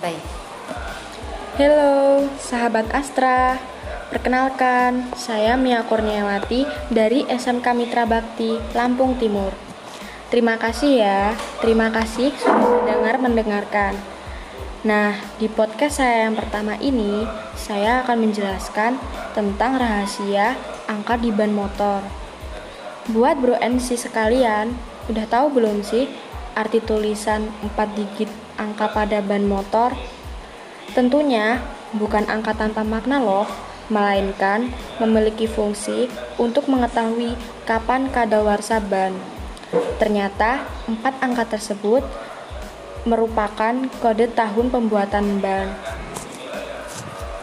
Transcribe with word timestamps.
Baik. 0.00 0.24
Halo, 1.60 2.24
sahabat 2.40 2.88
Astra. 2.88 3.60
Perkenalkan, 4.08 5.12
saya 5.12 5.60
Mia 5.60 5.84
Kurniawati 5.84 6.64
dari 6.88 7.28
SMK 7.28 7.76
Mitra 7.76 8.08
Bakti, 8.08 8.56
Lampung 8.72 9.20
Timur. 9.20 9.52
Terima 10.32 10.56
kasih 10.56 11.04
ya, 11.04 11.36
terima 11.60 11.92
kasih 11.92 12.32
sudah 12.32 12.64
mendengar 12.64 13.20
mendengarkan. 13.20 13.92
Nah, 14.88 15.20
di 15.36 15.52
podcast 15.52 16.00
saya 16.00 16.24
yang 16.24 16.32
pertama 16.32 16.80
ini, 16.80 17.28
saya 17.52 18.00
akan 18.00 18.24
menjelaskan 18.24 18.96
tentang 19.36 19.76
rahasia 19.76 20.56
angka 20.88 21.20
di 21.20 21.28
ban 21.28 21.52
motor. 21.52 22.00
Buat 23.12 23.36
bro 23.36 23.60
NC 23.60 24.00
sekalian, 24.00 24.72
udah 25.12 25.28
tahu 25.28 25.60
belum 25.60 25.84
sih 25.84 26.08
arti 26.56 26.82
tulisan 26.82 27.50
4 27.62 27.98
digit 27.98 28.30
angka 28.56 28.90
pada 28.90 29.22
ban 29.22 29.46
motor? 29.46 29.94
Tentunya 30.90 31.62
bukan 31.94 32.26
angka 32.26 32.54
tanpa 32.54 32.82
makna 32.82 33.22
loh, 33.22 33.46
melainkan 33.90 34.70
memiliki 35.02 35.50
fungsi 35.50 36.06
untuk 36.38 36.70
mengetahui 36.70 37.34
kapan 37.66 38.10
kadaluarsa 38.10 38.78
ban. 38.78 39.14
Ternyata 39.98 40.66
empat 40.86 41.14
angka 41.22 41.58
tersebut 41.58 42.02
merupakan 43.06 43.74
kode 44.02 44.30
tahun 44.34 44.70
pembuatan 44.70 45.38
ban. 45.42 45.68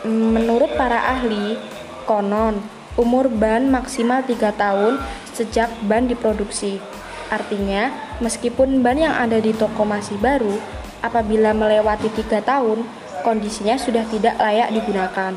Menurut 0.07 0.71
para 0.79 1.03
ahli, 1.17 1.59
konon 2.07 2.63
umur 2.97 3.29
ban 3.29 3.69
maksimal 3.69 4.23
3 4.23 4.55
tahun 4.55 4.97
sejak 5.35 5.69
ban 5.85 6.09
diproduksi. 6.09 6.81
Artinya, 7.27 7.91
meskipun 8.23 8.79
ban 8.79 8.95
yang 8.95 9.11
ada 9.11 9.43
di 9.43 9.51
toko 9.51 9.83
masih 9.83 10.15
baru, 10.23 10.55
apabila 11.03 11.51
melewati 11.51 12.07
tiga 12.15 12.39
tahun, 12.39 12.87
kondisinya 13.27 13.75
sudah 13.75 14.07
tidak 14.07 14.39
layak 14.39 14.71
digunakan. 14.71 15.35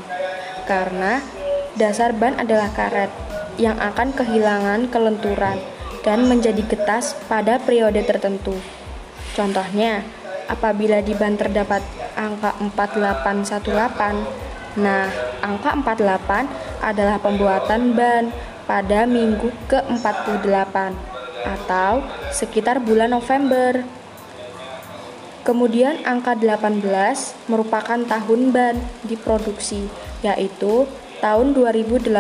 Karena 0.71 1.19
dasar 1.75 2.15
ban 2.15 2.39
adalah 2.39 2.71
karet 2.71 3.11
yang 3.59 3.75
akan 3.83 4.15
kehilangan 4.15 4.87
kelenturan 4.89 5.59
dan 6.07 6.31
menjadi 6.31 6.63
getas 6.65 7.19
pada 7.27 7.59
periode 7.59 8.07
tertentu. 8.07 8.55
Contohnya, 9.35 10.07
apabila 10.47 11.03
di 11.03 11.19
ban 11.19 11.35
terdapat 11.35 11.83
angka 12.15 12.55
4818, 12.79 14.79
nah 14.79 15.11
angka 15.43 15.75
48 15.75 16.47
adalah 16.81 17.19
pembuatan 17.19 17.99
ban 17.99 18.31
pada 18.71 19.03
minggu 19.05 19.51
ke-48 19.67 21.10
atau 21.45 22.05
sekitar 22.31 22.83
bulan 22.83 23.13
November. 23.13 23.85
Kemudian 25.41 26.05
angka 26.05 26.37
18 26.37 26.85
merupakan 27.49 27.97
tahun 27.97 28.41
ban 28.53 28.77
diproduksi, 29.09 29.89
yaitu 30.21 30.85
tahun 31.25 31.57
2018. 31.57 32.13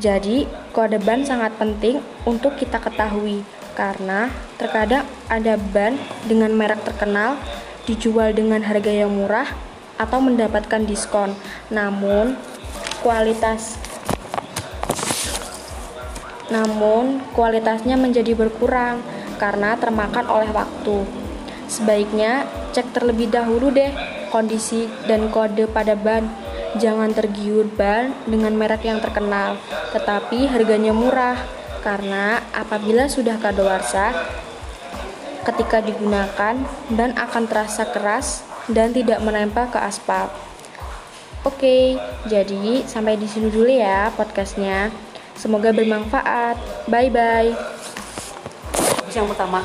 Jadi, 0.00 0.48
kode 0.72 0.96
ban 1.04 1.22
sangat 1.22 1.54
penting 1.60 2.00
untuk 2.24 2.56
kita 2.56 2.80
ketahui 2.80 3.44
karena 3.76 4.32
terkadang 4.56 5.04
ada 5.28 5.60
ban 5.60 5.94
dengan 6.24 6.50
merek 6.56 6.82
terkenal 6.82 7.36
dijual 7.84 8.32
dengan 8.32 8.64
harga 8.64 8.88
yang 8.88 9.12
murah 9.12 9.46
atau 10.00 10.18
mendapatkan 10.24 10.88
diskon. 10.88 11.36
Namun, 11.68 12.32
kualitas 13.04 13.76
namun 16.50 17.22
kualitasnya 17.32 17.94
menjadi 17.94 18.34
berkurang 18.34 19.00
karena 19.38 19.78
termakan 19.78 20.26
oleh 20.26 20.50
waktu. 20.50 21.06
Sebaiknya 21.70 22.44
cek 22.74 22.90
terlebih 22.90 23.30
dahulu 23.30 23.70
deh 23.70 23.94
kondisi 24.34 24.90
dan 25.06 25.30
kode 25.30 25.70
pada 25.70 25.94
ban. 25.94 26.26
Jangan 26.78 27.10
tergiur 27.10 27.66
ban 27.66 28.14
dengan 28.26 28.54
merek 28.54 28.86
yang 28.86 29.02
terkenal, 29.02 29.58
tetapi 29.90 30.46
harganya 30.46 30.94
murah 30.94 31.34
karena 31.82 32.38
apabila 32.54 33.10
sudah 33.10 33.40
kadaluarsa 33.40 34.12
ketika 35.42 35.80
digunakan 35.80 36.54
ban 36.92 37.12
akan 37.16 37.44
terasa 37.48 37.88
keras 37.90 38.44
dan 38.70 38.94
tidak 38.94 39.18
menempel 39.24 39.66
ke 39.72 39.80
aspal. 39.80 40.30
Oke, 41.42 41.96
jadi 42.28 42.84
sampai 42.84 43.16
di 43.16 43.24
sini 43.24 43.48
dulu 43.48 43.72
ya 43.72 44.12
podcastnya. 44.12 45.09
Semoga 45.40 45.72
bermanfaat. 45.72 46.60
Bye 46.84 47.08
bye. 47.08 47.50
Yang 49.08 49.26
pertama, 49.32 49.64